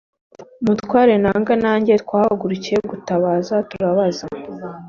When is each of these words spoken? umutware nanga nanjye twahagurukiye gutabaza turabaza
umutware 0.61 1.13
nanga 1.23 1.53
nanjye 1.63 1.93
twahagurukiye 2.03 2.77
gutabaza 2.91 3.55
turabaza 3.69 4.25